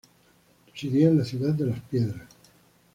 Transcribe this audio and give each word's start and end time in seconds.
Residía 0.73 1.09
en 1.09 1.19
la 1.19 1.23
ciudad 1.23 1.53
de 1.53 1.67
Las 1.67 1.79
Piedras. 1.81 2.27